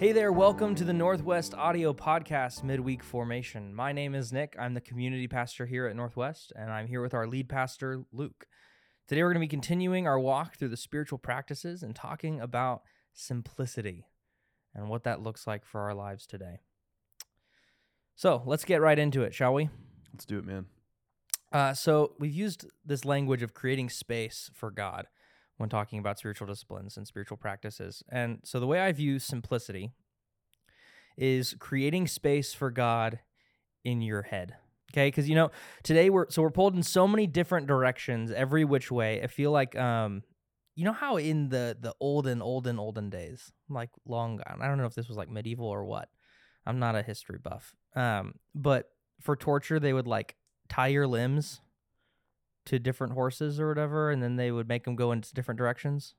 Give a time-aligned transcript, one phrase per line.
[0.00, 3.74] Hey there, welcome to the Northwest Audio Podcast Midweek Formation.
[3.74, 4.56] My name is Nick.
[4.58, 8.46] I'm the community pastor here at Northwest, and I'm here with our lead pastor, Luke.
[9.06, 12.80] Today, we're going to be continuing our walk through the spiritual practices and talking about
[13.12, 14.06] simplicity
[14.74, 16.60] and what that looks like for our lives today.
[18.16, 19.68] So, let's get right into it, shall we?
[20.14, 20.64] Let's do it, man.
[21.52, 25.08] Uh, so, we've used this language of creating space for God
[25.60, 28.02] when talking about spiritual disciplines and spiritual practices.
[28.10, 29.90] And so the way I view simplicity
[31.18, 33.20] is creating space for God
[33.84, 34.56] in your head.
[34.90, 35.50] Okay, because you know
[35.82, 39.22] today we're so we're pulled in so many different directions, every which way.
[39.22, 40.22] I feel like um,
[40.74, 44.60] you know how in the the olden olden olden days, like long gone.
[44.62, 46.08] I don't know if this was like medieval or what.
[46.66, 47.76] I'm not a history buff.
[47.94, 48.86] Um, but
[49.20, 50.36] for torture, they would like
[50.70, 51.60] tie your limbs
[52.66, 56.14] to different horses or whatever, and then they would make them go in different directions,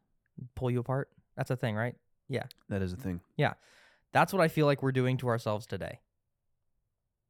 [0.55, 1.09] pull you apart.
[1.35, 1.95] That's a thing, right?
[2.27, 2.43] Yeah.
[2.69, 3.21] That is a thing.
[3.37, 3.53] Yeah.
[4.11, 5.99] That's what I feel like we're doing to ourselves today.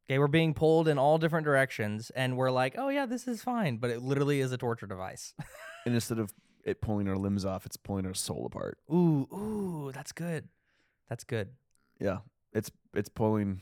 [0.06, 3.42] Okay, we're being pulled in all different directions, and we're like, oh, yeah, this is
[3.42, 3.78] fine.
[3.78, 5.34] But it literally is a torture device.
[5.86, 6.34] and instead of
[6.66, 8.78] it pulling our limbs off, it's pulling our soul apart.
[8.92, 10.48] Ooh, ooh, that's good.
[11.08, 11.50] That's good.
[12.00, 12.20] Yeah.
[12.54, 13.62] It's it's pulling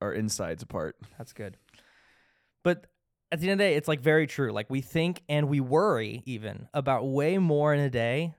[0.00, 0.96] our insides apart.
[1.18, 1.56] That's good.
[2.62, 2.86] But
[3.32, 4.52] at the end of the day, it's like very true.
[4.52, 8.34] Like we think and we worry even about way more in a day,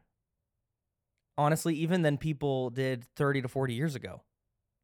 [1.37, 4.21] honestly, even than people did 30 to 40 years ago.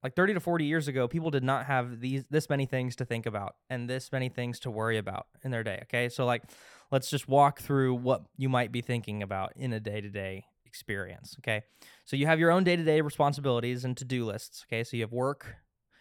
[0.03, 3.05] Like 30 to 40 years ago, people did not have these this many things to
[3.05, 5.80] think about and this many things to worry about in their day.
[5.83, 6.08] Okay.
[6.08, 6.44] So like
[6.91, 11.35] let's just walk through what you might be thinking about in a day-to-day experience.
[11.39, 11.63] Okay.
[12.05, 14.66] So you have your own day-to-day responsibilities and to-do lists.
[14.69, 14.83] Okay.
[14.83, 15.55] So you have work,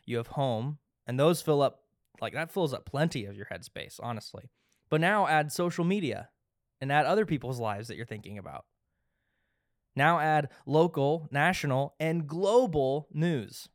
[0.05, 1.81] you have home, and those fill up
[2.21, 4.51] like that fills up plenty of your headspace, honestly.
[4.89, 6.29] But now add social media
[6.81, 8.65] and add other people's lives that you're thinking about.
[9.95, 13.69] Now add local, national, and global news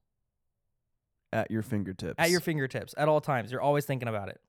[1.34, 2.16] at your fingertips.
[2.20, 3.52] At your fingertips at all times.
[3.52, 4.40] You're always thinking about it.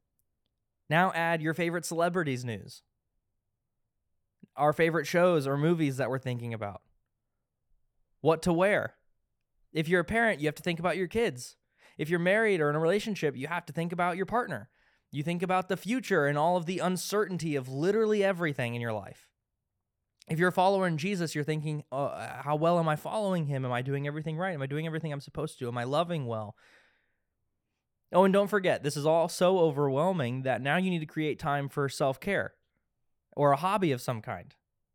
[0.91, 2.83] Now add your favorite celebrities news.
[4.57, 6.83] Our favorite shows or movies that we're thinking about.
[8.21, 8.95] What to wear.
[9.73, 11.57] If you're a parent, you have to think about your kids.
[11.99, 14.69] If you're married or in a relationship, you have to think about your partner.
[15.11, 18.93] You think about the future and all of the uncertainty of literally everything in your
[18.93, 19.29] life.
[20.29, 22.09] If you're a follower in Jesus, you're thinking, oh,
[22.43, 23.65] how well am I following him?
[23.65, 24.55] Am I doing everything right?
[24.55, 25.69] Am I doing everything I'm supposed to?
[25.69, 26.57] Am I loving well?
[28.13, 31.39] Oh, and don't forget, this is all so overwhelming that now you need to create
[31.39, 32.55] time for self care
[33.37, 34.55] or a hobby of some kind.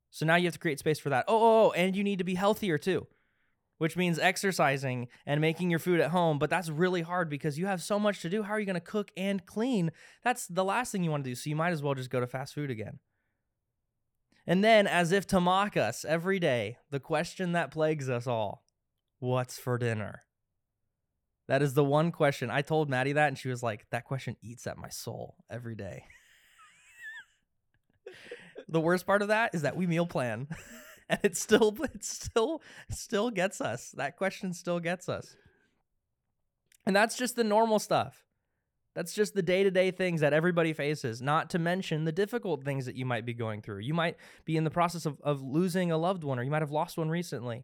[0.10, 1.26] So now you have to create space for that.
[1.28, 3.08] Oh, oh, oh, and you need to be healthier too
[3.78, 6.40] which means exercising and making your food at home.
[6.40, 8.44] But that's really hard because you have so much to do.
[8.44, 9.92] How are you going to cook and clean?
[10.24, 11.36] That's the last thing you want to do.
[11.36, 13.00] So you might as well just go to fast food again.
[14.50, 18.64] And then, as if to mock us every day, the question that plagues us all
[19.20, 20.24] what's for dinner?
[21.48, 22.50] That is the one question.
[22.50, 25.76] I told Maddie that, and she was like, that question eats at my soul every
[25.76, 26.04] day.
[28.70, 30.48] the worst part of that is that we meal plan.
[31.10, 33.92] and it still it still still gets us.
[33.98, 35.36] That question still gets us.
[36.86, 38.24] And that's just the normal stuff.
[38.96, 42.96] That's just the day-to-day things that everybody faces, not to mention the difficult things that
[42.96, 43.82] you might be going through.
[43.82, 46.64] You might be in the process of, of losing a loved one, or you might
[46.64, 47.64] have lost one recently.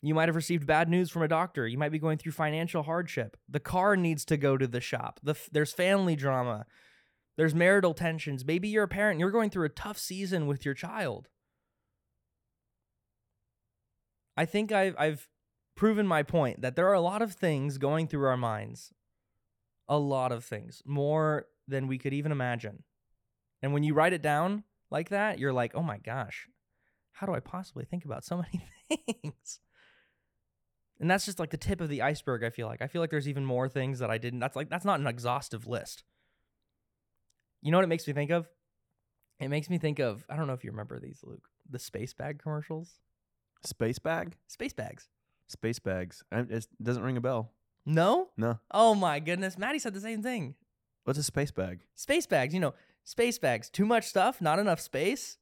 [0.00, 1.68] You might have received bad news from a doctor.
[1.68, 3.36] You might be going through financial hardship.
[3.48, 5.20] The car needs to go to the shop.
[5.22, 6.66] The, there's family drama.
[7.36, 8.44] There's marital tensions.
[8.44, 9.20] Maybe you're a parent.
[9.20, 11.28] You're going through a tough season with your child.
[14.42, 15.28] I think I've, I've
[15.76, 18.92] proven my point that there are a lot of things going through our minds.
[19.88, 22.82] A lot of things, more than we could even imagine.
[23.62, 26.48] And when you write it down like that, you're like, oh my gosh,
[27.12, 28.64] how do I possibly think about so many
[29.22, 29.60] things?
[30.98, 32.82] And that's just like the tip of the iceberg, I feel like.
[32.82, 34.40] I feel like there's even more things that I didn't.
[34.40, 36.02] That's like, that's not an exhaustive list.
[37.60, 38.48] You know what it makes me think of?
[39.38, 42.12] It makes me think of, I don't know if you remember these, Luke, the space
[42.12, 42.98] bag commercials.
[43.64, 44.36] Space bag?
[44.48, 45.08] Space bags.
[45.48, 46.24] Space bags.
[46.32, 47.52] It doesn't ring a bell.
[47.84, 48.28] No?
[48.36, 48.58] No.
[48.70, 49.58] Oh my goodness.
[49.58, 50.54] Maddie said the same thing.
[51.04, 51.80] What's a space bag?
[51.94, 52.54] Space bags.
[52.54, 52.74] You know,
[53.04, 53.68] space bags.
[53.68, 55.36] Too much stuff, not enough space.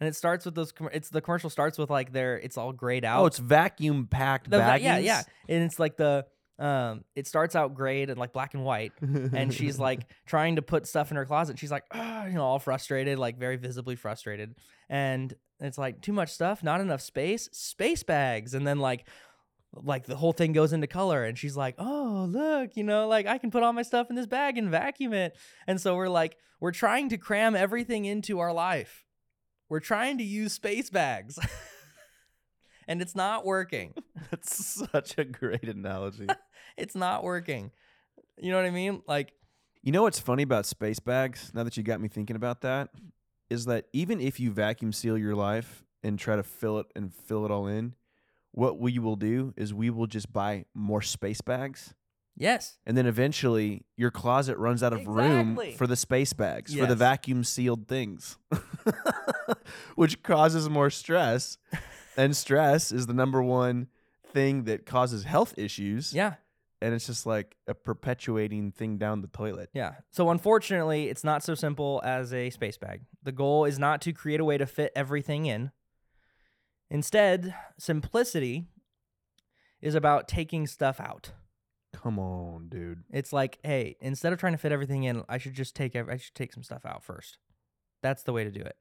[0.00, 0.72] And it starts with those.
[0.92, 2.38] It's the commercial starts with like their.
[2.38, 3.22] It's all grayed out.
[3.22, 4.84] Oh, it's vacuum packed bags.
[4.84, 5.22] yeah, yeah.
[5.48, 6.26] And it's like the.
[6.60, 10.62] Um, it starts out grayed and like black and white, and she's like trying to
[10.62, 11.58] put stuff in her closet.
[11.58, 14.56] She's like, oh, you know, all frustrated, like very visibly frustrated.
[14.88, 19.06] And it's like too much stuff, not enough space, space bags, and then like
[19.74, 23.26] like the whole thing goes into color and she's like oh look you know like
[23.26, 26.08] i can put all my stuff in this bag and vacuum it and so we're
[26.08, 29.04] like we're trying to cram everything into our life
[29.68, 31.38] we're trying to use space bags
[32.88, 33.94] and it's not working.
[34.30, 36.26] That's such a great analogy.
[36.76, 37.72] It's not working.
[38.36, 39.02] You know what I mean?
[39.08, 39.32] Like,
[39.82, 41.50] You know what's funny about space bags?
[41.52, 42.90] Now that you got me thinking about that,
[43.50, 47.12] is that even if you vacuum seal your life and try to fill it and
[47.14, 47.94] fill it all in,
[48.52, 51.94] what we will do is we will just buy more space bags.
[52.36, 56.86] yes, And then eventually your closet runs out of room for the space bags, for
[56.86, 58.38] the vacuum sealed things,
[59.96, 61.58] which causes more stress.
[62.16, 63.86] And stress is the number one
[64.32, 66.12] thing that causes health issues.
[66.12, 66.34] yeah,
[66.80, 69.70] And it's just like a perpetuating thing down the toilet.
[69.74, 69.94] yeah.
[70.12, 73.02] So unfortunately, it's not so simple as a space bag.
[73.22, 75.72] The goal is not to create a way to fit everything in.
[76.90, 78.68] Instead, simplicity
[79.80, 81.32] is about taking stuff out.
[81.92, 83.02] Come on, dude.
[83.10, 86.16] It's like, hey, instead of trying to fit everything in, I should just take I
[86.16, 87.38] should take some stuff out first.
[88.02, 88.76] That's the way to do it.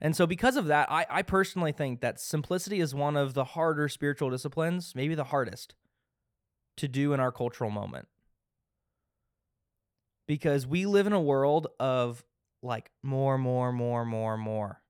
[0.00, 3.44] And so because of that, I, I personally think that simplicity is one of the
[3.44, 5.74] harder spiritual disciplines, maybe the hardest
[6.78, 8.08] to do in our cultural moment.
[10.26, 12.24] Because we live in a world of
[12.62, 14.82] like more, more, more, more, more.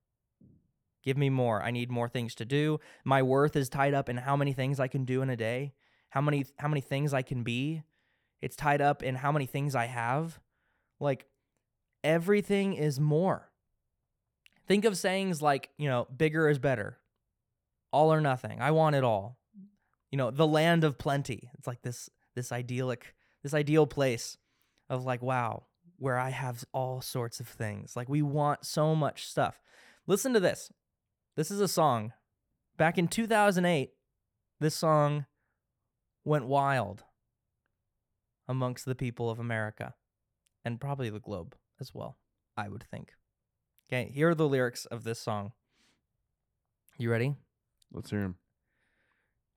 [1.03, 1.61] Give me more.
[1.63, 2.79] I need more things to do.
[3.05, 5.73] My worth is tied up in how many things I can do in a day,
[6.09, 7.83] how many how many things I can be.
[8.41, 10.39] It's tied up in how many things I have.
[10.99, 11.25] Like
[12.03, 13.49] everything is more.
[14.67, 16.97] Think of sayings like, you know, bigger is better.
[17.91, 18.61] All or nothing.
[18.61, 19.38] I want it all.
[20.11, 21.49] You know, the land of plenty.
[21.57, 24.37] It's like this this idyllic this ideal place
[24.89, 25.65] of like wow,
[25.97, 27.95] where I have all sorts of things.
[27.95, 29.61] Like we want so much stuff.
[30.07, 30.71] Listen to this.
[31.35, 32.13] This is a song.
[32.77, 33.91] Back in 2008,
[34.59, 35.25] this song
[36.25, 37.03] went wild
[38.47, 39.93] amongst the people of America
[40.65, 42.17] and probably the globe as well,
[42.57, 43.13] I would think.
[43.87, 45.51] Okay, here are the lyrics of this song.
[46.97, 47.35] You ready?
[47.91, 48.35] Let's hear him.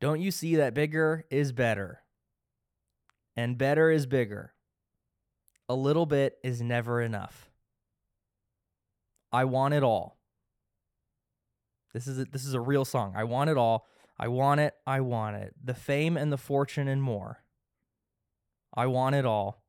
[0.03, 2.03] Don't you see that bigger is better?
[3.37, 4.53] And better is bigger.
[5.69, 7.53] A little bit is never enough.
[9.31, 10.19] I want it all.
[11.95, 13.13] This is a, this is a real song.
[13.15, 13.87] I want it all.
[14.19, 14.75] I want it.
[14.89, 15.55] I want it.
[15.63, 17.45] The fame and the fortune and more.
[18.75, 19.63] I want it all.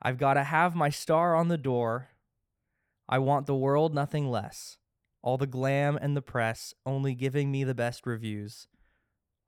[0.00, 2.08] I've got to have my star on the door.
[3.10, 4.78] I want the world nothing less.
[5.20, 8.66] All the glam and the press only giving me the best reviews.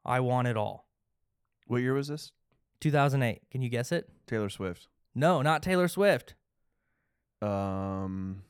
[0.04, 0.86] I want it all.
[1.66, 2.32] What year was this?
[2.80, 3.42] 2008.
[3.50, 4.08] Can you guess it?
[4.26, 4.88] Taylor Swift.
[5.14, 6.34] No, not Taylor Swift.
[7.40, 8.42] Um,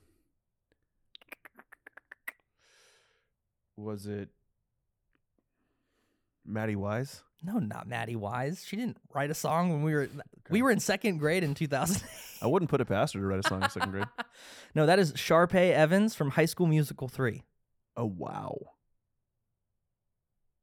[3.76, 4.28] was it
[6.44, 7.22] Maddie Wise?
[7.42, 8.64] No, not Maddie Wise.
[8.66, 10.08] She didn't write a song when we were
[10.50, 12.02] we were in second grade in 2000.
[12.42, 14.06] I wouldn't put it past her to write a song in second grade.
[14.74, 17.42] no, that is Sharpay Evans from High School Musical 3.
[17.96, 18.56] Oh wow,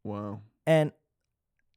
[0.03, 0.41] wow.
[0.69, 0.91] And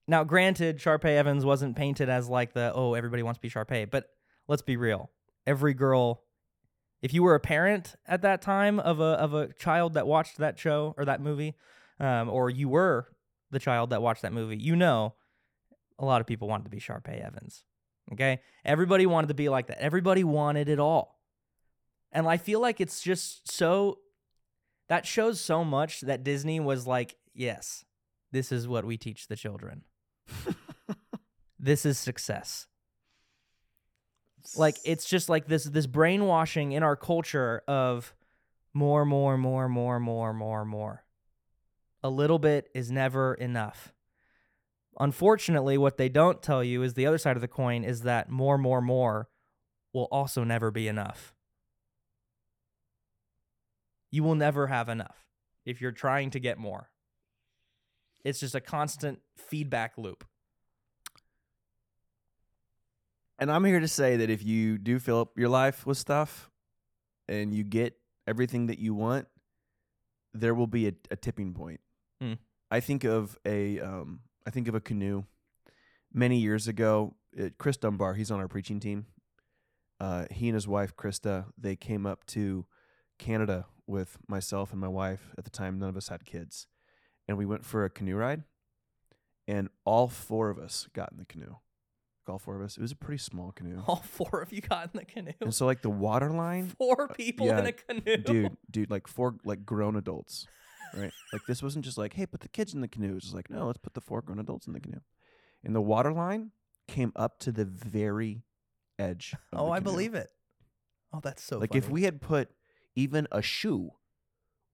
[0.06, 3.90] now, granted, Sharpay Evans wasn't painted as like the oh everybody wants to be Sharpay,
[3.90, 4.10] but
[4.48, 5.10] let's be real.
[5.46, 6.24] Every girl,
[7.00, 10.36] if you were a parent at that time of a of a child that watched
[10.36, 11.54] that show or that movie,
[12.00, 13.08] um, or you were
[13.50, 15.14] the child that watched that movie, you know,
[15.98, 17.64] a lot of people wanted to be Sharpay Evans.
[18.12, 19.78] Okay, everybody wanted to be like that.
[19.80, 21.18] Everybody wanted it all,
[22.12, 24.00] and I feel like it's just so.
[24.90, 27.86] That shows so much that Disney was like, yes,
[28.32, 29.82] this is what we teach the children.
[31.58, 32.66] this is success.
[34.56, 38.14] Like it's just like this this brainwashing in our culture of
[38.74, 41.04] more, more, more, more, more, more, more.
[42.02, 43.92] A little bit is never enough.
[44.98, 48.30] Unfortunately, what they don't tell you is the other side of the coin is that
[48.30, 49.28] more, more, more
[49.92, 51.34] will also never be enough.
[54.10, 55.26] You will never have enough
[55.64, 56.91] if you're trying to get more.
[58.24, 60.24] It's just a constant feedback loop.
[63.38, 66.50] And I'm here to say that if you do fill up your life with stuff
[67.28, 69.26] and you get everything that you want,
[70.32, 71.80] there will be a, a tipping point.
[72.20, 72.34] Hmm.
[72.70, 75.24] I think of a um, I think of a canoe.
[76.14, 79.06] Many years ago, uh, Chris Dunbar, he's on our preaching team.
[79.98, 82.66] Uh, he and his wife Krista, they came up to
[83.18, 85.30] Canada with myself and my wife.
[85.38, 86.66] At the time, none of us had kids,
[87.28, 88.44] and we went for a canoe ride.
[89.48, 91.56] And all four of us got in the canoe.
[92.28, 92.76] All four of us.
[92.76, 93.82] It was a pretty small canoe.
[93.88, 95.32] All four of you got in the canoe.
[95.40, 98.16] And so like the water line, Four uh, people in yeah, a canoe.
[98.18, 100.46] dude, dude, like four like grown adults,
[100.94, 101.10] right?
[101.32, 103.16] like this wasn't just like, hey, put the kids in the canoe.
[103.16, 105.00] It's just like, no, let's put the four grown adults in the canoe.
[105.64, 106.52] And the water line
[106.86, 108.44] came up to the very
[109.00, 109.34] edge.
[109.52, 109.90] Of Oh, the I canoe.
[109.90, 110.30] believe it.
[111.12, 111.94] Oh, that's so Like if funny.
[111.94, 112.50] we had put
[112.94, 113.90] even a shoe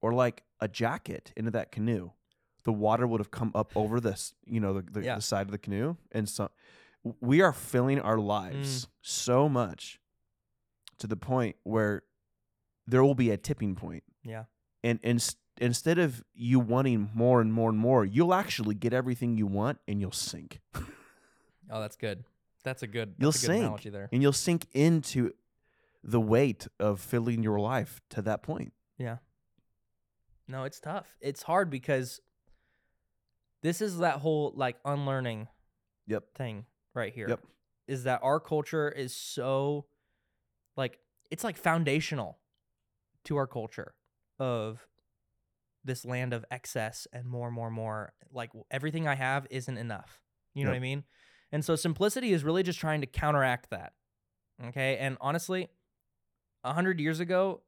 [0.02, 2.10] or like a jacket into that canoe,
[2.64, 5.14] the water would have come up over this, you know, the, the, Yeah.
[5.16, 5.96] the side of the canoe.
[6.12, 6.50] And so
[7.20, 8.88] we are filling our lives Mm.
[9.02, 10.00] so much
[10.98, 12.02] to the point where
[12.86, 14.02] there will be a tipping point.
[14.24, 14.44] Yeah.
[14.82, 19.36] And, and instead of you wanting more and more and more, you'll actually get everything
[19.36, 20.60] you want and you'll sink.
[21.70, 22.24] Oh, that's good.
[22.64, 23.12] That's a good.
[23.18, 23.58] You'll a good sink.
[23.62, 24.08] analogy there.
[24.10, 25.32] and you'll sink into
[26.02, 28.72] the weight of filling your life to that point.
[28.96, 29.18] Yeah.
[30.48, 31.18] No, it's tough.
[31.20, 32.22] It's hard because
[33.62, 35.48] this is that whole like unlearning
[36.06, 36.34] Yep.
[36.34, 37.28] thing right here.
[37.28, 37.40] Yep.
[37.86, 39.86] Is that our culture is so
[40.76, 40.98] like
[41.30, 42.38] it's like foundational
[43.24, 43.94] to our culture
[44.38, 44.86] of
[45.84, 48.12] this land of excess and more, more, more.
[48.32, 50.20] Like everything I have isn't enough.
[50.54, 51.04] You know what I mean?
[51.52, 53.92] And so simplicity is really just trying to counteract that.
[54.68, 54.96] Okay.
[54.98, 55.68] And honestly,
[56.64, 57.62] a hundred years ago,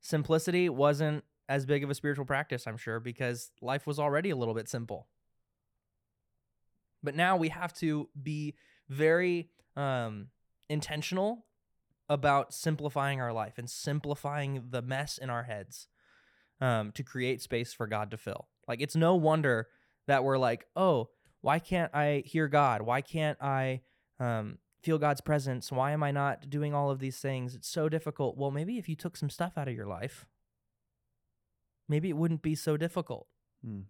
[0.00, 4.36] simplicity wasn't as big of a spiritual practice, I'm sure, because life was already a
[4.36, 5.08] little bit simple.
[7.04, 8.54] But now we have to be
[8.88, 10.28] very um,
[10.68, 11.44] intentional
[12.08, 15.86] about simplifying our life and simplifying the mess in our heads
[16.60, 18.48] um, to create space for God to fill.
[18.66, 19.68] Like, it's no wonder
[20.06, 22.82] that we're like, oh, why can't I hear God?
[22.82, 23.82] Why can't I
[24.18, 25.70] um, feel God's presence?
[25.70, 27.54] Why am I not doing all of these things?
[27.54, 28.36] It's so difficult.
[28.36, 30.26] Well, maybe if you took some stuff out of your life,
[31.88, 33.26] maybe it wouldn't be so difficult.
[33.64, 33.80] Hmm.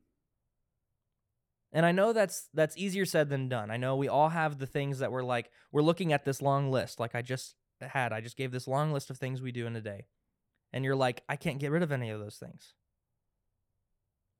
[1.75, 3.73] And I know that's that's easier said than done.
[3.73, 6.71] I know we all have the things that we're like we're looking at this long
[6.71, 8.13] list like I just had.
[8.13, 10.07] I just gave this long list of things we do in a day.
[10.73, 12.75] And you're like, I can't get rid of any of those things.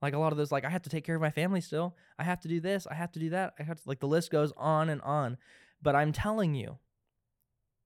[0.01, 1.97] Like a lot of those like I have to take care of my family still.
[2.21, 3.55] I have to do this, I have to do that.
[3.59, 5.37] I have to like the list goes on and on.
[5.83, 6.79] But I'm telling you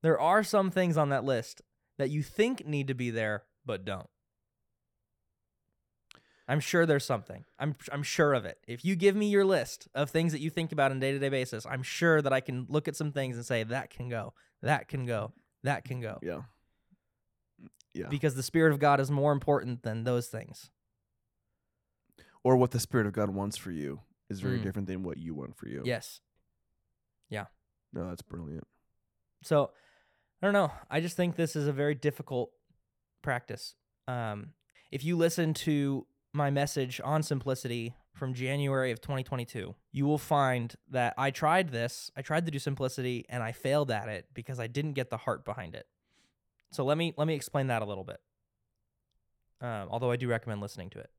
[0.02, 1.62] there are some things on that list
[1.96, 4.08] that you think need to be there but don't.
[6.50, 7.44] I'm sure there's something.
[7.58, 8.58] I'm I'm sure of it.
[8.66, 11.28] If you give me your list of things that you think about on a day-to-day
[11.28, 14.32] basis, I'm sure that I can look at some things and say that can go.
[14.62, 15.32] That can go.
[15.62, 16.18] That can go.
[16.22, 16.42] Yeah.
[17.92, 18.08] Yeah.
[18.08, 20.70] Because the spirit of God is more important than those things.
[22.44, 24.00] or what the Spirit of God wants for you
[24.30, 24.62] is very Mm.
[24.62, 25.82] different than what you want for you.
[25.84, 26.20] Yes.
[27.28, 27.46] Yeah.
[27.92, 28.66] No, that's brilliant.
[29.42, 29.72] So
[30.40, 30.72] I don't know.
[30.88, 32.52] I just think this is a very difficult
[33.22, 33.74] practice.
[34.06, 34.54] Um,
[34.92, 40.74] if you listen to my message on simplicity from January of 2022, you will find
[40.90, 42.10] that I tried this.
[42.16, 45.16] I tried to do simplicity and I failed at it because I didn't get the
[45.16, 45.86] heart behind it.
[46.70, 48.20] So let me let me explain that a little bit.
[49.60, 51.10] Um, although I do recommend listening to it.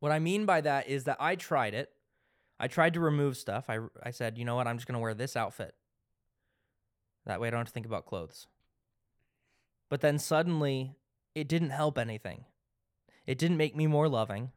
[0.00, 1.90] What I mean by that is that I tried it.
[2.58, 3.66] I tried to remove stuff.
[3.68, 4.66] I, I said, you know what?
[4.66, 5.74] I'm just going to wear this outfit.
[7.26, 8.46] That way I don't have to think about clothes.
[9.88, 10.96] But then suddenly,
[11.34, 12.44] it didn't help anything.
[13.26, 14.52] It didn't make me more loving.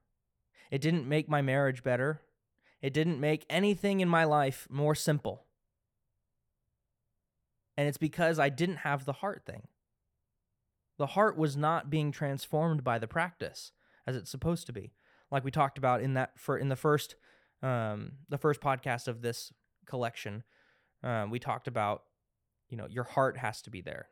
[0.71, 2.21] It didn't make my marriage better.
[2.81, 5.45] It didn't make anything in my life more simple.
[7.77, 9.63] And it's because I didn't have the heart thing.
[10.97, 13.71] The heart was not being transformed by the practice
[14.05, 14.93] as it's supposed to be.
[15.31, 17.15] Like we talked about in that for in the first
[17.63, 19.53] um, the first podcast of this
[19.85, 20.43] collection,
[21.03, 22.03] um, we talked about,
[22.69, 24.07] you know, your heart has to be there.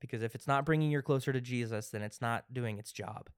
[0.00, 3.28] Because if it's not bringing you closer to Jesus, then it's not doing its job.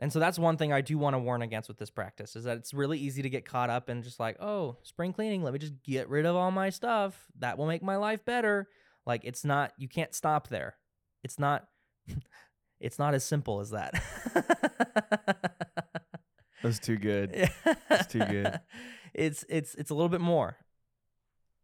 [0.00, 2.44] And so that's one thing I do want to warn against with this practice is
[2.44, 5.52] that it's really easy to get caught up in just like, oh, spring cleaning, let
[5.52, 7.26] me just get rid of all my stuff.
[7.38, 8.68] That will make my life better.
[9.06, 10.76] Like it's not, you can't stop there.
[11.24, 11.66] It's not,
[12.80, 14.00] it's not as simple as that.
[16.62, 17.50] That's too good.
[17.90, 18.60] It's too good.
[19.14, 20.56] It's it's it's a little bit more.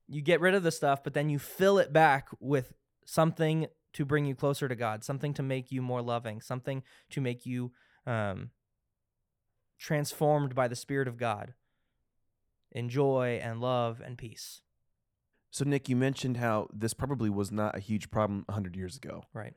[0.09, 2.73] You get rid of the stuff, but then you fill it back with
[3.07, 7.21] something to bring you closer to God, something to make you more loving, something to
[7.21, 7.73] make you
[8.07, 8.51] um,
[9.79, 11.55] transformed by the Spirit of God
[12.73, 14.63] in joy and love and peace.
[15.51, 19.25] So, Nick, you mentioned how this probably was not a huge problem 100 years ago,
[19.33, 19.55] Right.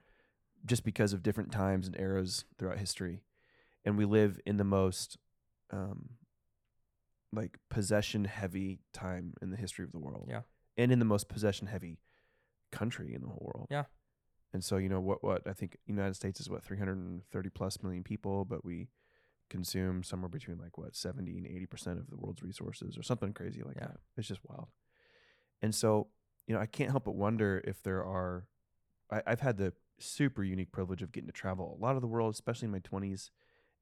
[0.66, 3.24] just because of different times and eras throughout history.
[3.84, 5.18] And we live in the most
[5.72, 6.10] um,
[7.34, 10.28] like possession heavy time in the history of the world.
[10.30, 10.42] Yeah.
[10.78, 12.00] And in the most possession heavy
[12.72, 13.68] country in the whole world.
[13.72, 13.86] Yeah.
[14.54, 18.04] And so, you know, what, what I think United States is what, 330 plus million
[18.04, 18.90] people, but we
[19.50, 23.64] consume somewhere between like what, 70 and 80% of the world's resources or something crazy
[23.64, 23.88] like Yeah.
[23.88, 23.98] that.
[24.18, 24.68] It's just wild.
[25.62, 26.08] And so,
[26.48, 28.48] you know, I can't help but wonder if there are,
[29.12, 32.08] I, I've had the super unique privilege of getting to travel a lot of the
[32.08, 33.32] world, especially in my 20s.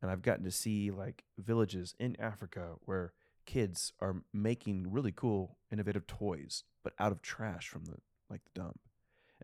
[0.02, 3.14] And I've gotten to see like villages in Africa where
[3.46, 7.98] kids are making really cool, innovative toys, but out of trash from the
[8.30, 8.80] like the dump.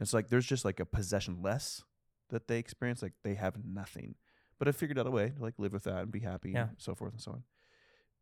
[0.02, 1.84] And so like there's just like a possession less
[2.32, 3.04] that they experience.
[3.04, 4.16] Like they have nothing,
[4.58, 6.70] but I figured out a way to like live with that and be happy Yeah.
[6.70, 7.44] and so forth and so on.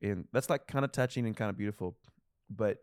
[0.02, 1.98] And that's like kind of touching and kind of beautiful.
[2.50, 2.80] But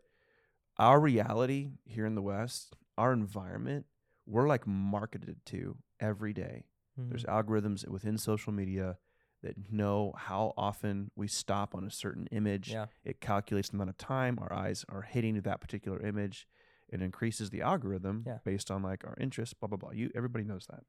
[0.79, 3.85] our reality here in the West, our environment,
[4.25, 6.65] we're like marketed to every day.
[6.97, 7.29] There's Mhm.
[7.45, 8.97] algorithms within social media
[9.43, 12.71] that know how often we stop on a certain image.
[12.71, 12.87] yeah.
[13.03, 16.47] It calculates the amount of time our eyes are hitting that particular image.
[16.89, 18.39] It increases the algorithm Yeah.
[18.45, 19.91] based on like our interests, blah blah blah.
[19.91, 20.83] You everybody knows that.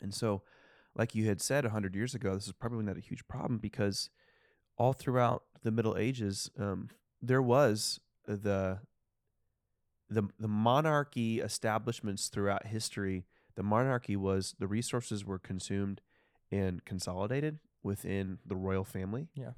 [0.00, 0.42] And so,
[0.94, 3.58] like you had said a hundred years ago, this is probably not a huge problem
[3.58, 4.10] because
[4.76, 6.88] all throughout the Middle Ages, um,
[7.22, 8.80] there was the
[10.10, 13.24] the the monarchy establishments throughout history.
[13.56, 16.00] The monarchy was the resources were consumed
[16.50, 19.28] and consolidated within the royal family.
[19.34, 19.52] Yeah.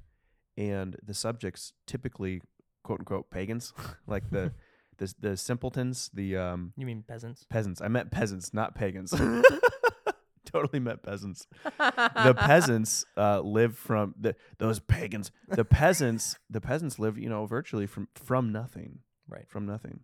[0.55, 2.41] And the subjects typically
[2.83, 3.73] quote unquote pagans,
[4.07, 4.53] like the
[4.97, 7.45] the the simpletons, the um You mean peasants?
[7.49, 7.81] peasants.
[7.81, 9.11] I meant peasants, not pagans.
[10.45, 11.45] totally meant peasants.
[11.77, 15.31] The peasants uh, lived from the those pagans.
[15.49, 19.45] The peasants, the peasants lived, you know, virtually from from nothing, Right.
[19.49, 20.01] from nothing.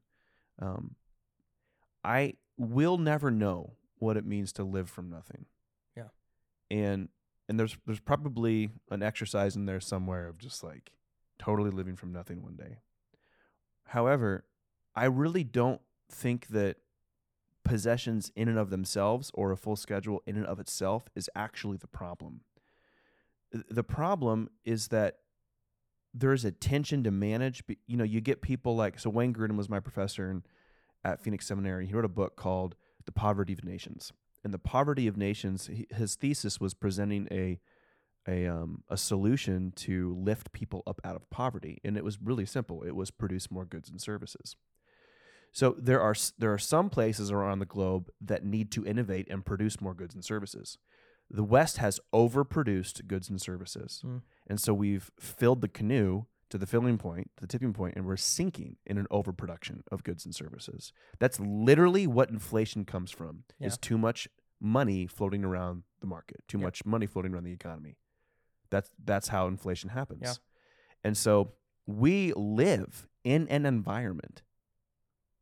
[0.59, 0.95] Um,
[2.03, 5.45] I will never know what it means to live from nothing.
[5.95, 6.09] Yeah.
[6.69, 7.09] And
[7.49, 10.91] and there's there's probably an exercise in there somewhere of just like
[11.39, 12.79] totally living from nothing one day.
[13.85, 14.45] However,
[14.95, 16.77] I really don't think that
[17.63, 21.77] possessions in and of themselves or a full schedule in and of itself is actually
[21.77, 22.41] the problem.
[23.51, 25.17] The problem is that
[26.13, 27.63] there's a tension to manage.
[27.87, 30.43] You know, you get people like so Wayne Grudem was my professor in,
[31.03, 31.87] at Phoenix Seminary.
[31.87, 34.11] He wrote a book called The Poverty of Nations.
[34.43, 37.59] And the Poverty of Nations, his thesis was presenting a
[38.27, 42.45] a um, a solution to lift people up out of poverty, and it was really
[42.45, 42.81] simple.
[42.83, 44.55] It was produce more goods and services.
[45.53, 49.45] So there are there are some places around the globe that need to innovate and
[49.45, 50.77] produce more goods and services.
[51.29, 54.21] The West has overproduced goods and services, Mm.
[54.47, 58.05] and so we've filled the canoe to the filling point, to the tipping point, and
[58.05, 60.91] we're sinking in an overproduction of goods and services.
[61.19, 64.27] That's literally what inflation comes from: is too much
[64.59, 66.65] money floating around the market, too Yeah.
[66.65, 67.97] much money floating around the economy.
[68.69, 70.21] That's that's how inflation happens.
[70.23, 70.33] Yeah.
[71.03, 71.53] And so
[71.85, 74.41] we live in an environment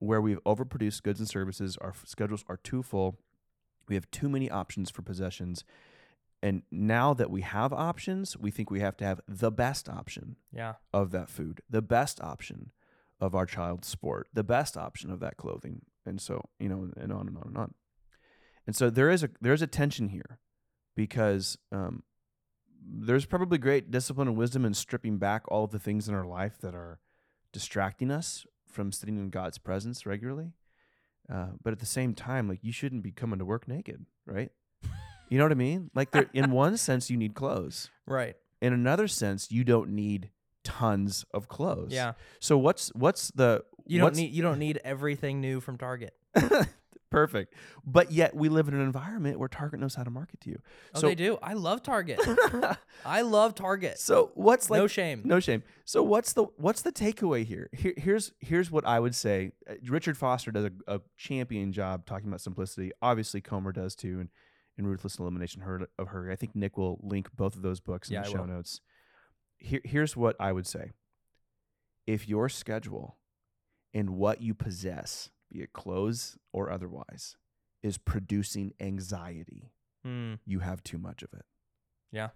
[0.02, 1.78] where we've overproduced goods and services.
[1.80, 3.20] Our schedules are too full.
[3.88, 5.64] We have too many options for possessions.
[6.42, 10.38] And now that we have options, we think we have to have the best option
[10.52, 10.74] Yeah.
[10.92, 12.72] of that food, the best option
[13.20, 17.14] of our child's sport, the best option of that clothing, and so you know, and
[17.14, 17.74] on and on and on.
[18.66, 20.40] And so there is a there's a tension here,
[20.96, 22.02] because um,
[22.84, 26.26] there's probably great discipline and wisdom in stripping back all of the things in our
[26.26, 27.00] life that are
[27.52, 30.54] distracting us from sitting in God's presence regularly.
[31.32, 34.52] Uh, but at the same time, like you shouldn't be coming to work naked, right?
[35.30, 35.90] You know what I mean?
[35.96, 38.36] Like, there, in one sense, you need clothes Right.
[38.62, 40.30] in another sense you don't need
[40.64, 42.14] tons of clothes Yeah.
[42.40, 46.14] so what's what's the You don't what's- need you don't need everything new from Target.
[47.12, 47.54] perfect
[47.86, 50.58] but yet we live in an environment where target knows how to market to you
[50.96, 51.38] Oh, so they do.
[51.44, 52.20] I love Target.
[53.06, 54.00] I love Target.
[54.00, 55.22] so what's like no shame.
[55.26, 59.14] no shame so what's the what's the takeaway here, here here's here's what i would
[59.14, 63.94] say Uh, richard foster does a, a champion job talking about simplicity obviously comer does
[63.96, 64.30] too and
[64.78, 68.08] in ruthless elimination Hur- of hurry i think nick will link both of those books
[68.10, 68.48] in Yeah, the I show will.
[68.48, 68.80] notes
[69.58, 70.92] here, here's what i would say
[72.08, 73.18] if your schedule
[73.94, 77.36] and what you possess be it clothes or otherwise
[77.84, 79.72] is producing anxiety
[80.04, 80.36] Hmm.
[80.46, 81.46] you have too much of it
[82.12, 82.30] Yeah.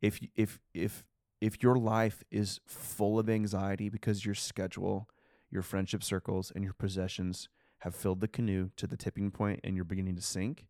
[0.00, 1.04] if if if
[1.40, 5.08] if your life is full of anxiety because your schedule,
[5.50, 7.48] your friendship circles, and your possessions
[7.80, 10.66] have filled the canoe to the tipping point and you're beginning to sink,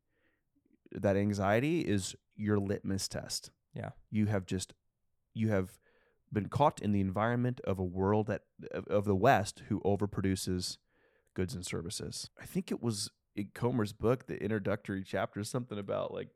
[0.91, 3.51] that anxiety is your litmus test.
[3.75, 3.91] Yeah.
[4.11, 4.75] You have just
[5.35, 5.79] you have
[6.33, 10.79] been caught in the environment of a world that of, of the West who overproduces
[11.37, 12.31] goods and services.
[12.40, 16.31] I think it was in Comer's book, the introductory chapter, something about like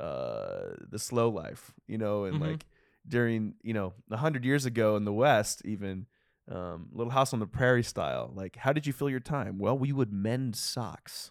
[0.00, 2.48] uh the slow life, you know, and Mhm.
[2.48, 2.66] like
[3.06, 6.06] during, you know, a hundred years ago in the West, even
[6.48, 8.32] um, Little House on the Prairie style.
[8.34, 9.58] Like, how did you fill your time?
[9.58, 11.30] Well, we would mend socks.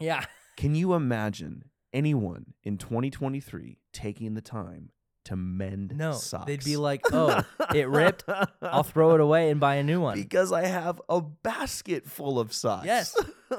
[0.00, 0.24] Yeah.
[0.56, 4.90] Can you imagine anyone in 2023 taking the time
[5.28, 6.12] to mend No.
[6.12, 6.44] socks?
[6.46, 7.42] They'd be like, "Oh,
[7.74, 8.24] it ripped.
[8.60, 12.38] I'll throw it away and buy a new one." because I have a basket full
[12.38, 12.84] of socks.
[12.86, 13.16] Yes.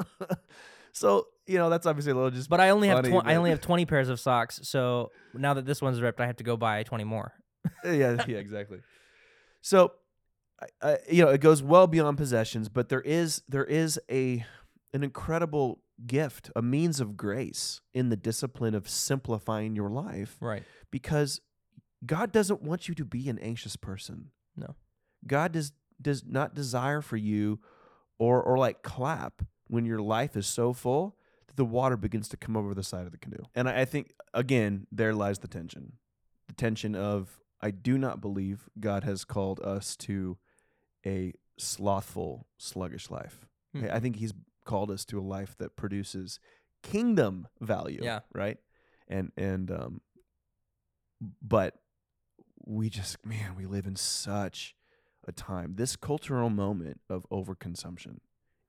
[0.93, 2.49] so you know that's obviously a little just.
[2.49, 4.60] But I only have funny, tw- I only have 20 pairs of socks.
[4.63, 7.34] So now that this one's ripped, I have to go buy 20 more.
[7.84, 8.79] yeah, yeah, exactly.
[9.62, 9.93] So,
[10.62, 14.45] I, I, you know, it goes well beyond possessions, but there is there is a
[14.93, 20.63] an incredible gift, a means of grace in the discipline of simplifying your life Right.
[20.91, 21.41] because
[22.05, 24.31] God doesn't want you to be an anxious person.
[24.55, 24.75] No.
[25.25, 27.59] God does does not desire for you
[28.17, 32.38] or or like clap when your life is so full that the water begins to
[32.38, 33.43] come over the side of the canoe.
[33.53, 35.93] And I, I think again, there lies the tension.
[36.47, 40.38] The tension of I do not believe God has called us to
[41.05, 43.45] a slothful, sluggish life.
[43.75, 43.85] Hmm.
[43.91, 44.33] I think he's
[44.65, 46.39] called us to a life that produces
[46.81, 47.99] kingdom value.
[48.01, 48.19] Yeah.
[48.33, 48.57] Right.
[49.07, 50.01] And and um
[51.41, 51.75] but
[52.69, 54.75] we just man, we live in such
[55.27, 55.73] a time.
[55.75, 58.19] This cultural moment of overconsumption.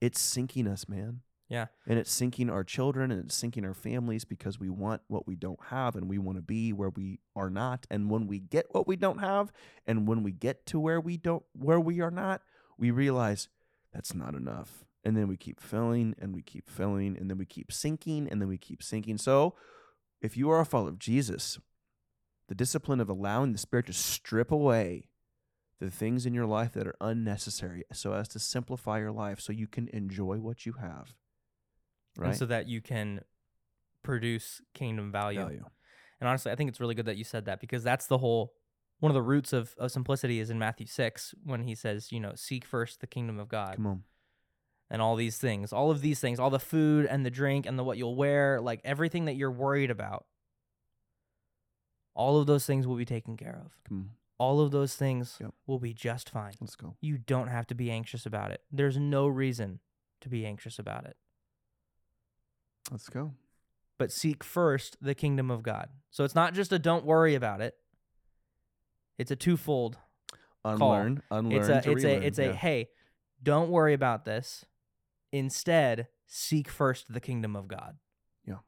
[0.00, 1.20] It's sinking us, man.
[1.48, 1.66] Yeah.
[1.86, 5.34] And it's sinking our children and it's sinking our families because we want what we
[5.34, 7.86] don't have and we want to be where we are not.
[7.90, 9.52] And when we get what we don't have
[9.86, 12.40] and when we get to where we don't where we are not,
[12.78, 13.48] we realize
[13.92, 14.84] that's not enough.
[15.04, 18.40] And then we keep filling and we keep filling and then we keep sinking and
[18.40, 19.18] then we keep sinking.
[19.18, 19.54] So
[20.22, 21.58] if you are a follower of Jesus,
[22.50, 25.08] the discipline of allowing the Spirit to strip away
[25.78, 29.52] the things in your life that are unnecessary so as to simplify your life so
[29.52, 31.14] you can enjoy what you have.
[32.18, 32.30] Right?
[32.30, 33.20] And so that you can
[34.02, 35.38] produce kingdom value.
[35.38, 35.64] Value.
[36.18, 38.52] And honestly, I think it's really good that you said that because that's the whole
[38.98, 42.18] one of the roots of, of simplicity is in Matthew 6 when he says, you
[42.18, 44.02] know, seek first the kingdom of God Come on.
[44.90, 47.78] and all these things, all of these things, all the food and the drink and
[47.78, 50.26] the what you'll wear, like everything that you're worried about.
[52.20, 53.72] All of those things will be taken care of.
[54.36, 55.54] All of those things Yep.
[55.66, 56.52] will be just fine.
[56.60, 56.96] Let's go.
[57.00, 58.62] You don't have to be anxious about it.
[58.70, 59.80] There's no reason
[60.20, 61.16] to be anxious about it.
[62.90, 63.34] Let's go.
[63.98, 65.90] but seek first the kingdom of God.
[66.10, 67.76] So it's not just a don't worry about it.
[69.18, 69.98] It's a twofold.
[70.64, 71.22] Unlearn.
[71.30, 71.60] Unlearn.
[71.60, 72.22] it's a to it's relearn.
[72.22, 72.88] a it's a hey,
[73.42, 74.64] don't worry about this.
[75.32, 77.98] Instead, seek first the kingdom of God.
[78.46, 78.60] Yeah.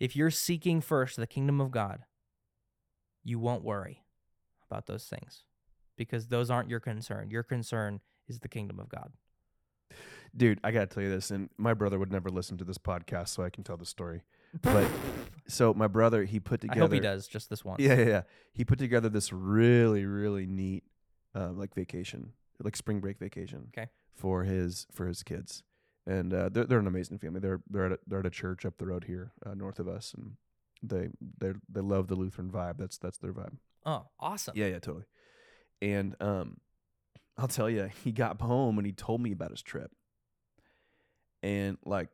[0.00, 2.04] If you're seeking first the kingdom of God,
[3.24, 4.04] you won't worry
[4.70, 5.44] about those things
[5.96, 7.30] because those aren't your concern.
[7.30, 9.12] Your concern is the kingdom of God.
[10.36, 12.78] Dude, I got to tell you this, and my brother would never listen to this
[12.78, 14.22] podcast, so I can tell the story.
[14.62, 14.88] But
[15.48, 16.80] so my brother, he put together.
[16.80, 17.80] I hope he does just this once.
[17.80, 18.22] Yeah, yeah, yeah.
[18.52, 20.84] He put together this really, really neat,
[21.34, 23.66] uh, like vacation, like spring break vacation.
[23.76, 23.90] Okay.
[24.14, 25.64] For his for his kids,
[26.06, 27.40] and uh, they're they're an amazing family.
[27.40, 29.88] They're they're at a, they're at a church up the road here, uh, north of
[29.88, 30.36] us, and
[30.82, 32.78] they they they love the Lutheran vibe.
[32.78, 33.56] That's that's their vibe.
[33.84, 34.54] Oh, awesome.
[34.56, 35.04] Yeah, yeah, totally.
[35.80, 36.58] And um,
[37.38, 39.90] I'll tell you, he got home and he told me about his trip.
[41.42, 42.08] And like,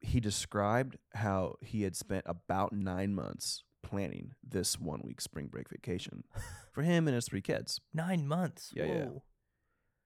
[0.00, 5.68] he described how he had spent about nine months planning this one week spring break
[5.68, 6.24] vacation
[6.72, 7.80] for him and his three kids.
[7.92, 8.72] Nine months.
[8.74, 9.08] Yeah, yeah.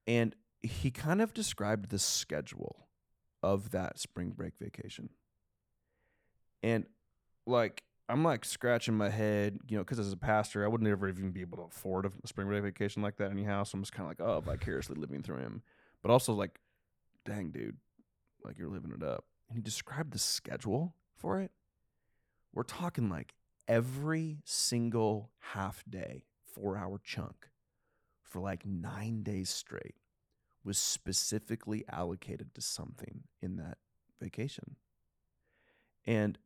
[0.08, 2.88] And he kind of described the schedule
[3.42, 5.10] of that spring break vacation.
[6.62, 6.86] And
[7.46, 11.08] like, I'm like scratching my head, you know, because as a pastor, I would never
[11.08, 13.64] even be able to afford a spring break vacation like that anyhow.
[13.64, 15.62] So I'm just kind of like, oh, vicariously living through him.
[16.02, 16.58] But also, like,
[17.26, 17.76] dang, dude,
[18.44, 19.24] like you're living it up.
[19.48, 21.50] And he described the schedule for it.
[22.54, 23.34] We're talking like
[23.66, 27.50] every single half day, four hour chunk
[28.22, 29.96] for like nine days straight
[30.64, 33.78] was specifically allocated to something in that
[34.20, 34.76] vacation.
[36.06, 36.38] And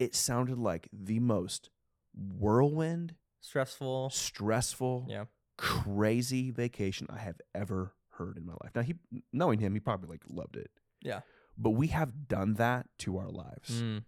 [0.00, 1.70] it sounded like the most
[2.14, 4.10] whirlwind, Stressful.
[4.10, 5.26] stressful, Yeah.
[5.56, 8.72] crazy vacation I have ever heard in my life.
[8.74, 8.94] Now, he,
[9.32, 10.70] knowing him, he probably like loved it.
[11.00, 11.20] Yeah.
[11.56, 13.82] But we have done that to our lives.
[13.82, 14.04] Mm.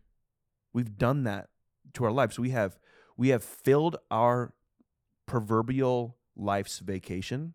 [0.72, 1.50] We've done that
[1.94, 2.38] to our lives.
[2.38, 2.78] We have
[3.16, 4.54] we have filled our
[5.26, 7.54] proverbial life's vacation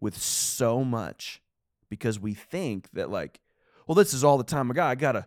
[0.00, 1.42] with so much
[1.90, 3.40] because we think that like,
[3.86, 4.88] well, this is all the time I got.
[4.90, 5.26] I gotta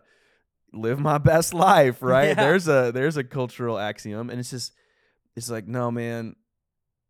[0.72, 2.28] live my best life, right?
[2.28, 2.34] Yeah.
[2.34, 4.72] There's a there's a cultural axiom, and it's just
[5.36, 6.36] it's like, no, man.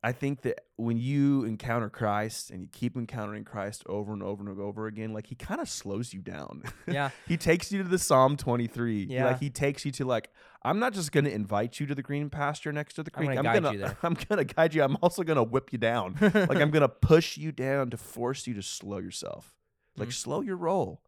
[0.01, 4.49] I think that when you encounter Christ and you keep encountering Christ over and over
[4.49, 6.63] and over again, like he kind of slows you down.
[6.87, 7.11] Yeah.
[7.27, 9.07] he takes you to the Psalm 23.
[9.07, 9.25] He, Yeah.
[9.25, 10.31] Like he takes you to like,
[10.63, 13.31] I'm not just gonna invite you to the green pasture next to the creek.
[13.31, 13.97] I'm gonna.
[14.05, 14.85] I'm gonna guide you.
[14.85, 16.17] I'm also gonna whip you down.
[16.21, 19.53] like I'm gonna push you down to force you to slow yourself.
[19.97, 20.13] Like Mhm.
[20.13, 21.03] slow your roll.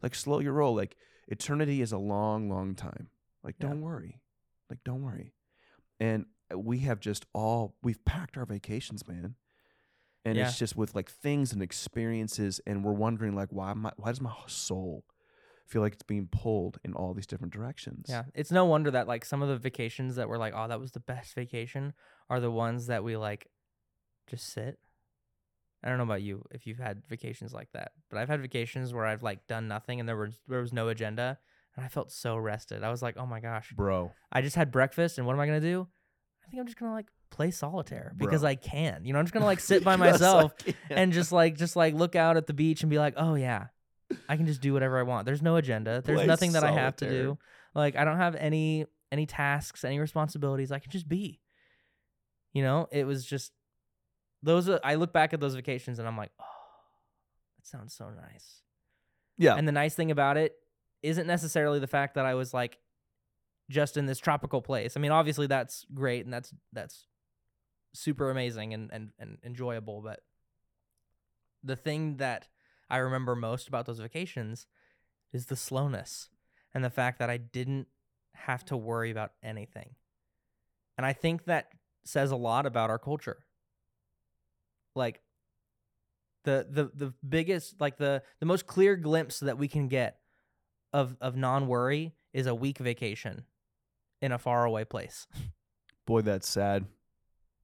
[0.00, 0.76] Like slow your roll.
[0.76, 0.96] Like
[1.32, 3.08] eternity is a long, long time.
[3.42, 3.68] Like Yeah.
[3.68, 4.20] don't worry.
[4.70, 5.32] Like don't worry.
[5.98, 9.34] And uh, we have just all we've packed our vacations, man.
[10.24, 10.46] And Yeah.
[10.46, 14.20] it's just with like things and experiences, and we're wondering like why my why does
[14.20, 15.04] my soul
[15.66, 18.06] feel like it's being pulled in all these different directions?
[18.08, 20.78] Yeah, it's no wonder that like some of the vacations that we're like, oh, that
[20.78, 21.94] was the best vacation,
[22.28, 23.48] are the ones that we like
[24.28, 24.78] just sit
[25.82, 28.94] I don't know about you if you've had vacations like that, but I've had vacations
[28.94, 31.38] where I've like done nothing and there was there was no agenda
[31.76, 32.84] and I felt so rested.
[32.84, 33.72] I was like, "Oh my gosh.
[33.72, 34.12] bro.
[34.30, 35.88] I just had breakfast and what am I going to do?
[36.46, 38.50] I think I'm just going to like play solitaire because Bro.
[38.50, 39.04] I can.
[39.04, 40.54] You know, I'm just going to like sit by myself
[40.90, 43.66] and just like just like look out at the beach and be like, "Oh yeah.
[44.28, 45.24] I can just do whatever I want.
[45.24, 46.02] There's no agenda.
[46.04, 47.38] There's Play nothing that I have to do.
[47.74, 50.70] Like I don't have any any tasks, any responsibilities.
[50.70, 51.40] I can just be."
[52.52, 53.52] You know, it was just
[54.42, 56.44] those are, I look back at those vacations and I'm like, "Oh,
[57.58, 58.62] that sounds so nice."
[59.38, 60.56] yeah, And the nice thing about it
[61.02, 62.78] isn't necessarily the fact that I was like
[63.70, 64.96] just in this tropical place.
[64.96, 67.06] I mean, obviously that's great and that's that's
[67.94, 70.20] super amazing and and, and enjoyable, but
[71.62, 72.48] the thing that
[72.90, 74.66] I remember most about those vacations
[75.32, 76.28] is the slowness
[76.74, 77.86] and the fact that I didn't
[78.34, 79.94] have to worry about anything.
[80.96, 81.72] And I think that
[82.04, 83.44] says a lot about our culture.
[84.94, 85.20] Like
[86.44, 90.18] the the the biggest like the the most clear glimpse that we can get
[90.92, 93.44] of of non-worry is a week vacation
[94.20, 95.26] in a faraway place.
[96.06, 96.84] boy, that's sad.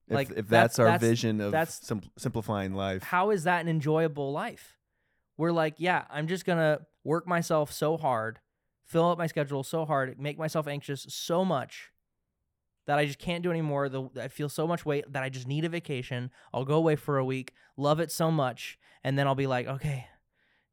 [0.09, 3.45] If, Like, if that's- that's, our that's- vision of that's- sim- simplifying life, How is
[3.45, 4.79] that an enjoyable life?
[5.37, 8.39] We're like, yeah, I'm just going to work myself so hard,
[8.87, 11.91] fill up my schedule so hard, make myself anxious so much
[12.89, 13.89] that I just can't do anymore.
[13.89, 16.31] The I feel so much weight that I just need a vacation.
[16.53, 19.69] I'll go away for a week, love it so much, and then I'll be like,
[19.69, 20.07] okay,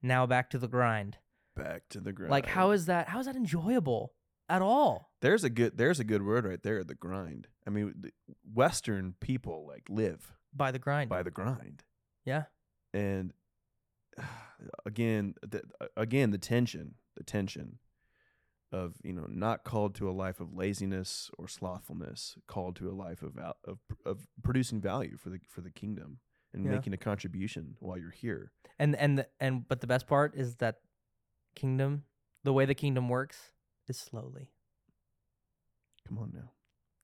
[0.02, 1.18] now back to the grind.
[1.56, 2.32] back to the grind.
[2.32, 4.14] Like how is that how is that enjoyable
[4.50, 5.12] at all?
[5.22, 7.48] there's a good there's a good word right there, the grind.
[7.68, 8.12] I mean, the
[8.54, 11.10] Western people like live By the grind.
[11.10, 11.84] by the grind,
[12.24, 12.44] yeah.
[12.94, 13.34] and
[14.86, 15.64] again, the,
[15.98, 17.80] again, the tension, the tension
[18.76, 22.96] of you know not called to a life of laziness or slothfulness, called to a
[23.06, 26.20] life of of of producing value for the for the kingdom
[26.54, 26.72] and Yeah.
[26.72, 28.52] making a contribution while you're here.
[28.80, 30.76] And and the, and but the best part is that
[31.56, 32.04] kingdom,
[32.44, 33.52] the way the kingdom works
[33.88, 34.52] is slowly.
[36.08, 36.52] Come on now.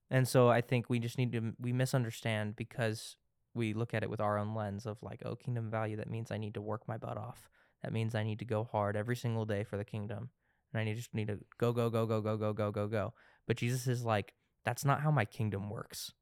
[0.10, 3.16] And so I think we just need to we misunderstand because
[3.54, 6.32] we look at it with our own lens of like, oh, kingdom value that means
[6.32, 7.50] I need to work my butt off.
[7.84, 10.30] That means I need to go hard every single day for the kingdom.
[10.74, 13.14] And I just need to go go go go go go go go go.
[13.48, 16.14] But Jesus is like, that's not how my kingdom works.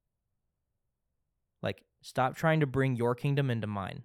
[1.62, 4.04] Like stop trying to bring your kingdom into mine.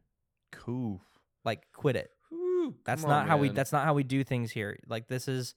[0.53, 1.01] Cool.
[1.45, 2.11] Like quit it.
[2.31, 4.79] Whew, That's not on, how we that's not how we do things here.
[4.89, 5.55] Like this is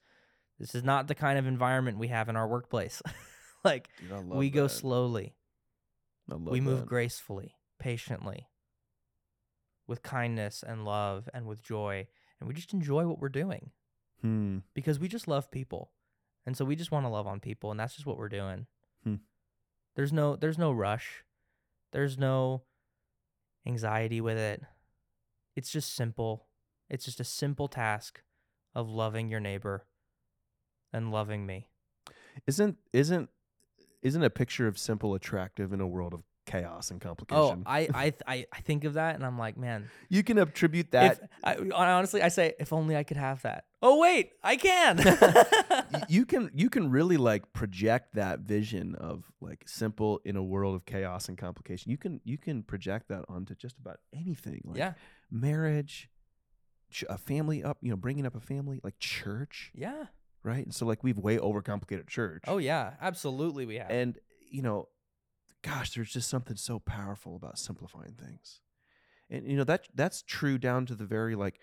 [0.59, 3.01] this is not the kind of environment we have in our workplace.
[3.63, 5.35] like Dude, we go slowly.
[6.29, 6.87] We move that.
[6.87, 8.47] gracefully, patiently,
[9.87, 12.07] with kindness and love and with joy,
[12.39, 13.71] and we just enjoy what we're doing
[14.21, 14.59] Hmm.
[14.73, 15.91] because we just love people.
[16.45, 18.67] And so we just want to love on people and that's just what we're doing.
[19.03, 19.15] Hmm.
[19.95, 21.23] There's no there's no rush.
[21.91, 22.63] There's no
[23.65, 24.63] anxiety with it.
[25.55, 26.47] It's just simple.
[26.89, 28.21] It's just a simple task
[28.73, 29.85] of loving your neighbor
[30.93, 31.67] and loving me.
[32.45, 33.29] Isn't isn't
[34.01, 37.63] isn't a picture of simple attractive in a world of chaos and Oh, complication?
[37.67, 41.19] I I I I think of that and I'm like, man, you can attribute that.
[41.21, 43.65] if I, honestly, I say, if only I could have that.
[43.83, 44.97] Oh wait, I can.
[46.09, 50.75] you can you can really like project that vision of like simple in a world
[50.75, 51.91] of chaos and complication.
[51.91, 54.61] You can you can project that onto just about anything.
[54.65, 54.93] Like yeah,
[55.29, 56.09] marriage,
[56.89, 60.05] ch- a family up, you know, bringing up a family, like church, yeah.
[60.43, 60.63] right?
[60.65, 62.43] And so like we've way overcomplicated church.
[62.47, 63.91] Oh yeah, absolutely, we have.
[63.91, 64.17] And
[64.49, 64.87] you know,
[65.67, 68.61] gosh, there's just something so powerful about simplifying things.
[69.29, 71.59] And you know that that's true down to the very like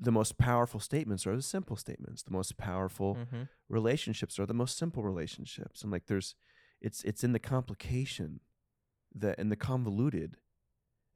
[0.00, 2.22] the most powerful statements are the simple statements.
[2.22, 5.82] The most powerful hmm relationships are the most simple relationships.
[5.82, 6.34] And like there's
[6.80, 8.40] it's it's in the complication
[9.14, 10.36] that and the convoluted.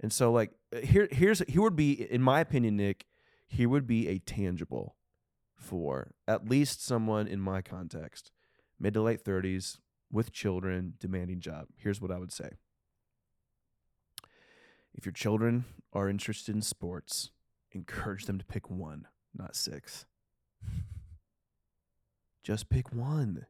[0.01, 3.07] And so like here here's here would be in my opinion, Nick,
[3.49, 4.97] here would be a tangible
[5.57, 8.31] for at least someone in my context,
[8.79, 9.79] mid to late 30s
[10.12, 11.66] with children, demanding job.
[11.77, 12.51] Here's what I would say.
[14.94, 17.31] If your children are interested in sports,
[17.72, 20.05] encourage them to pick one, not six.
[22.44, 23.46] Just pick one.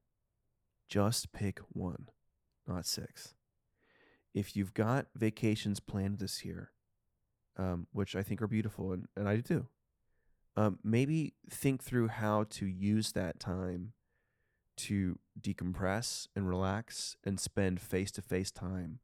[0.89, 2.09] Just pick one,
[2.67, 3.35] not six.
[4.35, 6.71] If you've got vacations planned this year,
[7.57, 9.67] um, which I think are beautiful, and, and I do too,
[10.57, 13.95] um, maybe think through how to use that time
[14.83, 18.99] to decompress and relax and spend face to face time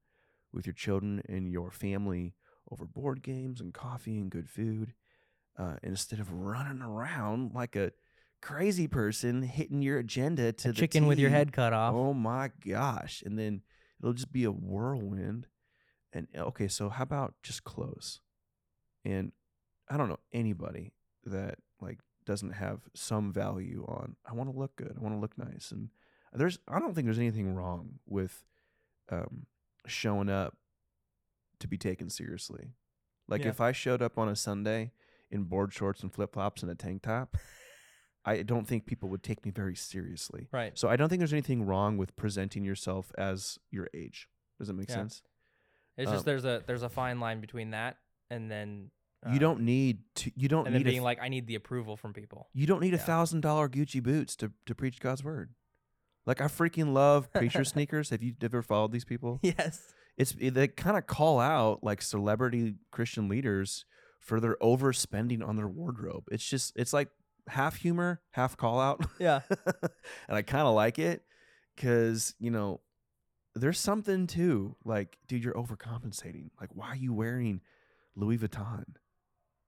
[0.53, 2.35] with your children and your family
[2.71, 4.95] over board games and coffee and good food
[5.59, 7.93] uh, instead of running around like a
[8.41, 11.95] crazy person hitting your agenda to A the chicken with your head cut off.
[11.95, 13.23] Oh my gosh.
[13.25, 13.63] And then
[14.01, 15.49] it'll just be a whirlwind.
[16.13, 18.21] And okay, so how about just close?
[19.05, 19.33] And
[19.91, 20.93] I don't know anybody
[21.25, 25.19] that like doesn't have some value on I want to look good, I want to
[25.21, 25.73] look nice.
[25.73, 25.89] And
[26.33, 28.45] there's I don't think there's anything wrong with
[29.11, 29.47] um
[29.87, 30.57] showing up
[31.61, 32.75] to be taken seriously.
[33.27, 33.49] Like Yeah.
[33.49, 34.93] if I showed up on a Sunday
[35.31, 37.37] in board shorts and flip flops and a tank top,
[38.25, 40.49] I don't think people would take me very seriously.
[40.53, 40.79] Right.
[40.79, 44.29] So I don't think there's anything wrong with presenting yourself as your age.
[44.59, 44.97] Does that make Yeah.
[44.97, 45.23] sense?
[45.97, 47.97] It's Um, just there's a there's a fine line between that
[48.31, 48.91] and then
[49.27, 50.31] you um, don't need to.
[50.37, 52.49] You don't and then need a being like I need the approval from people.
[52.53, 55.51] You don't need a thousand dollar Gucci boots to, to preach God's word.
[56.25, 58.11] Like I freaking love preacher sneakers.
[58.11, 59.41] Have you ever followed these people?
[59.43, 59.93] yes.
[60.17, 63.85] It's they kind of call out like celebrity Christian leaders
[64.21, 66.25] for their overspending on their wardrobe.
[66.31, 67.09] It's just it's like
[67.49, 69.05] half humor, half call out.
[69.19, 69.41] Yeah.
[69.49, 71.23] and I kind of like it
[71.77, 72.81] cuz you know
[73.55, 76.51] there's something too like dude you're overcompensating.
[76.61, 77.63] Like why are you wearing
[78.15, 78.85] Louis Vuitton?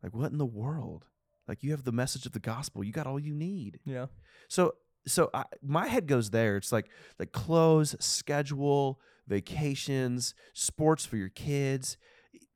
[0.02, 1.06] Like what in the world?
[1.46, 2.84] Like you have the message of the gospel.
[2.84, 3.80] You got all you need.
[3.84, 4.06] Yeah.
[4.48, 4.74] So
[5.06, 6.56] so I, my head goes there.
[6.56, 11.96] It's like like clothes, schedule, vacations, sports for your kids,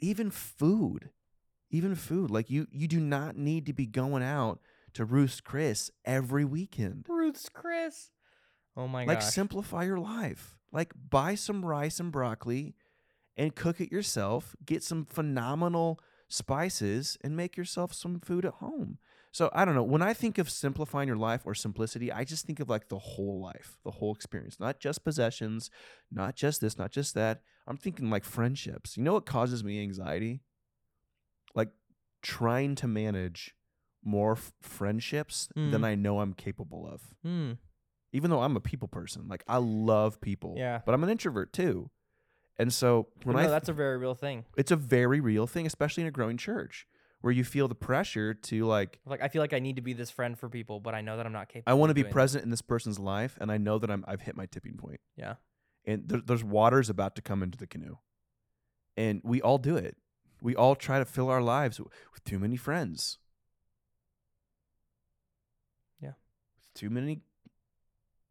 [0.00, 1.10] even food.
[1.70, 2.30] Even food.
[2.30, 4.60] Like you you do not need to be going out
[4.94, 7.06] to Ruth's Chris every weekend.
[7.08, 8.10] Ruth's Chris.
[8.76, 9.08] Oh my god.
[9.08, 9.32] like gosh.
[9.32, 10.56] simplify your life.
[10.72, 12.74] Like buy some rice and broccoli
[13.36, 14.54] and cook it yourself.
[14.64, 16.00] Get some phenomenal
[16.34, 18.98] spices and make yourself some food at home.
[19.32, 19.82] So I don't know.
[19.82, 22.98] When I think of simplifying your life or simplicity, I just think of like the
[22.98, 25.70] whole life, the whole experience, not just possessions,
[26.10, 27.42] not just this, not just that.
[27.66, 28.96] I'm thinking like friendships.
[28.96, 30.40] You know what causes me anxiety?
[31.54, 31.70] Like
[32.22, 33.54] trying to manage
[34.04, 35.84] more f- friendships than Mm.
[35.84, 37.52] I know I'm capable of Hmm.
[38.12, 40.54] even though I'm a people person, like I love people.
[40.56, 40.80] Yeah.
[40.84, 41.90] But I'm an introvert too.
[42.58, 44.44] And so when no, I that's a very real thing.
[44.56, 46.86] it's a very real thing, especially in a growing church
[47.20, 49.92] where you feel the pressure to like Like I feel like I need to be
[49.92, 51.70] this friend for people, but I know that I'm not capable.
[51.70, 52.14] I want to be doing that.
[52.14, 55.00] present in this person's life and I know that I'm I've hit my tipping point.
[55.16, 55.34] Yeah.
[55.86, 57.96] And there, there's waters about to come into the canoe.
[58.96, 59.96] And we all do it.
[60.40, 63.18] We all try to fill our lives with too many friends.
[66.00, 66.12] Yeah.
[66.74, 67.22] Too many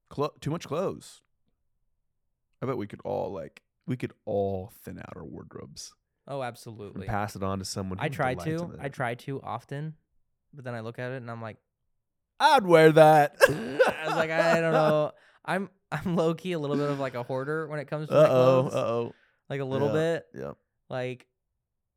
[0.10, 1.22] clo- too much clothes.
[2.62, 5.94] I bet we could all like we could all thin out our wardrobes
[6.28, 7.06] Oh, and absolutely.
[7.08, 8.00] pass it on to someone.
[8.02, 8.76] I try to.
[8.80, 9.96] I try to often,
[10.54, 11.58] but then I look at it and I'm like,
[12.40, 13.36] I'd wear that.
[13.48, 15.12] I was like, I don't know.
[15.46, 18.16] I'm I'm low key a little bit of like a hoarder when it comes to
[18.16, 18.28] Uh oh.
[18.62, 18.74] clothes.
[18.76, 19.16] Uh oh.
[19.50, 19.94] like a little Yeah.
[19.94, 20.26] bit.
[20.34, 20.58] Yep.
[20.90, 21.28] Like,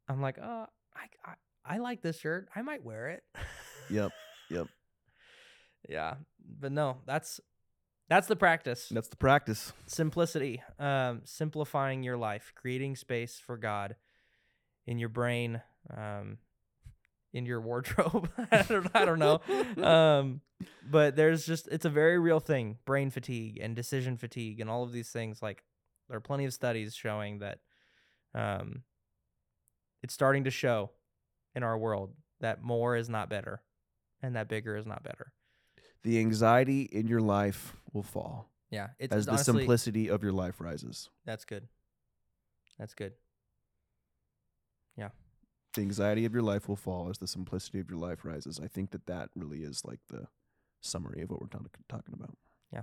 [0.08, 2.48] I'm like, oh, I, I I like this shirt.
[2.54, 3.22] I might wear it.
[3.90, 4.10] Yep.
[4.50, 4.66] Yep.
[5.88, 6.14] yeah,
[6.60, 7.40] but no, that's
[8.08, 8.88] that's the practice.
[8.90, 9.72] That's the practice.
[9.86, 13.96] Simplicity, um, simplifying your life, creating space for God
[14.86, 15.60] in your brain,
[15.96, 16.38] um,
[17.32, 18.30] in your wardrobe.
[18.52, 19.40] I don't, I don't know.
[19.84, 20.40] um,
[20.88, 24.82] but there's just it's a very real thing brain fatigue and decision fatigue and all
[24.82, 25.62] of these things like
[26.08, 27.58] there are plenty of studies showing that
[28.34, 28.82] um,
[30.02, 30.90] it's starting to show
[31.54, 33.62] in our world that more is not better
[34.22, 35.32] and that bigger is not better
[36.02, 40.22] The anxiety in your life will fall yeah it's, as it's the honestly, simplicity of
[40.22, 41.08] your life rises.
[41.24, 41.68] that's good
[42.78, 43.12] that's good
[44.96, 45.10] Yeah.
[45.74, 48.58] The anxiety of your life will fall as the simplicity of your life rises.
[48.62, 50.26] I think that that really is like the
[50.80, 52.36] summary of what we're talk- talking about.
[52.72, 52.82] Yeah.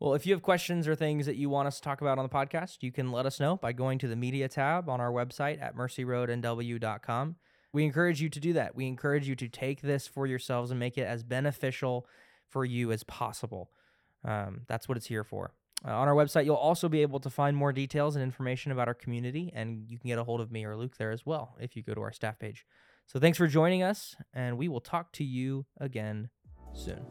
[0.00, 2.24] Well, if you have questions or things that you want us to talk about on
[2.24, 5.10] the podcast, you can let us know by going to the media tab on our
[5.12, 7.36] website at mercyroadnw.com.
[7.74, 8.76] We encourage you to do that.
[8.76, 12.06] We encourage you to take this for yourselves and make it as beneficial
[12.48, 13.70] for you as possible.
[14.24, 15.52] Um, that's what it's here for.
[15.84, 18.86] Uh, on our website, you'll also be able to find more details and information about
[18.86, 21.56] our community, and you can get a hold of me or Luke there as well
[21.60, 22.64] if you go to our staff page.
[23.06, 26.30] So thanks for joining us, and we will talk to you again
[26.72, 27.04] soon.